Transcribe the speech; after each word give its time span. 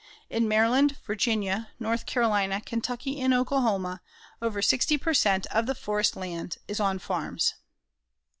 In 0.31 0.47
Maryland, 0.47 0.97
Virginia, 1.05 1.69
North 1.79 2.07
Carolina, 2.07 2.59
Kentucky 2.59 3.21
and 3.21 3.35
Oklahoma, 3.35 4.01
over 4.41 4.59
60 4.59 4.97
per 4.97 5.13
cent. 5.13 5.45
of 5.51 5.57
all 5.57 5.61
the 5.61 5.75
forest 5.75 6.15
land 6.15 6.57
is 6.67 6.79
on 6.79 6.97
farms. 6.97 7.53